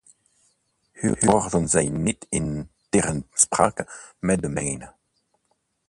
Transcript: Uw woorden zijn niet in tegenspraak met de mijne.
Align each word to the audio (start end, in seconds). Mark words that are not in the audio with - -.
Uw 0.95 1.15
woorden 1.19 1.67
zijn 1.69 2.03
niet 2.03 2.25
in 2.29 2.69
tegenspraak 2.89 4.11
met 4.19 4.41
de 4.41 4.49
mijne. 4.49 4.93